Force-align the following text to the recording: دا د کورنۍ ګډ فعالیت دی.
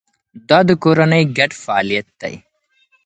دا 0.49 0.59
د 0.67 0.69
کورنۍ 0.83 1.23
ګډ 1.37 1.51
فعالیت 1.63 2.07
دی. 2.21 2.35